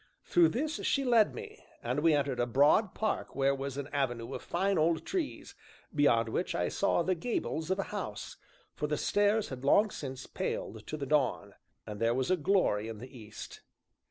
[0.23, 4.33] Through this she led me, and we entered a broad park where was an avenue
[4.33, 5.53] of fine old trees,
[5.93, 8.37] beyond which I saw the gables of a house,
[8.73, 11.53] for the stars had long since paled to the dawn,
[11.85, 13.61] and there was a glory in the east.